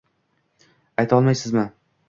[0.97, 1.71] Ayta olmaysizmi?